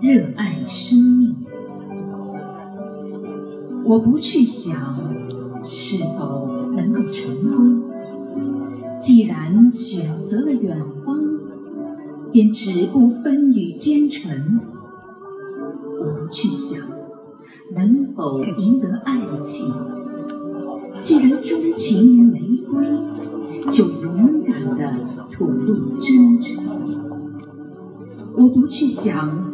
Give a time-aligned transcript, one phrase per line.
[0.00, 1.34] 热爱生命。
[3.84, 4.92] 我不去想
[5.64, 7.82] 是否能够成功，
[9.00, 11.18] 既然选择了远方，
[12.32, 14.60] 便止步风雨兼程。
[16.00, 16.80] 我不去想
[17.74, 19.74] 能否赢得爱情，
[21.02, 22.40] 既然钟情于玫
[22.70, 22.84] 瑰，
[23.70, 24.94] 就勇敢地
[25.30, 26.64] 吐露真诚。
[28.36, 29.53] 我不去想